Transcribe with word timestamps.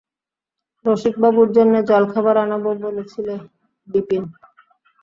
রসিকবাবুর 0.85 1.49
জন্যে 1.53 1.79
জলখাবার 1.89 2.35
আনাবে 2.37 2.71
বলেছিলে– 2.85 3.45
বিপিন। 3.87 4.23